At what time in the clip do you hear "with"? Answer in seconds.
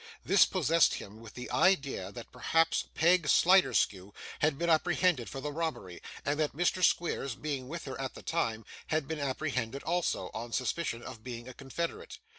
1.19-1.35, 7.67-7.85